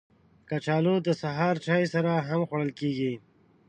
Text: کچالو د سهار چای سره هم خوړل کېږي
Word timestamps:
کچالو 0.49 0.95
د 1.05 1.07
سهار 1.21 1.55
چای 1.65 1.83
سره 1.93 2.11
هم 2.29 2.41
خوړل 2.47 2.71
کېږي 2.79 3.13